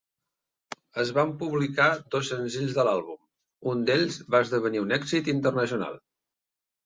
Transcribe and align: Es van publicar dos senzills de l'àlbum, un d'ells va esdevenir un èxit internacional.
Es 1.01 1.09
van 1.17 1.33
publicar 1.41 1.89
dos 2.15 2.31
senzills 2.31 2.73
de 2.77 2.85
l'àlbum, 2.87 3.19
un 3.73 3.83
d'ells 3.89 4.17
va 4.37 4.41
esdevenir 4.47 4.83
un 4.87 4.95
èxit 4.97 5.29
internacional. 5.37 6.01